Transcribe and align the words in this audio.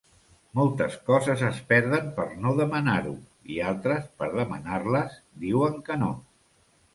Moltes 0.59 0.93
coses 1.09 1.43
es 1.49 1.59
perden 1.71 2.07
per 2.15 2.25
no 2.45 2.53
demanar-ho; 2.61 3.13
i 3.57 3.59
altres, 3.73 4.09
per 4.23 4.31
demanar-les, 4.39 5.21
diuen 5.45 5.79
que 5.91 6.01
no. 6.07 6.11